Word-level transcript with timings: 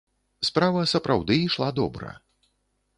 Справа 0.49 0.81
сапраўды 0.93 1.39
ішла 1.47 1.69
добра. 1.83 2.19